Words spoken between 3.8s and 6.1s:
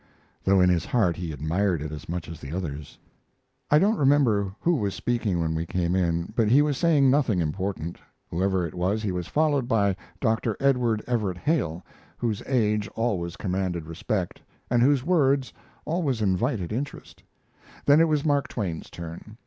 remember who was speaking when we came